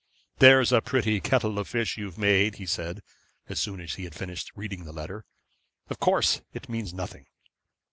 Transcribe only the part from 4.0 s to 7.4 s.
had finished reading the letter. 'Of course, it means nothing.'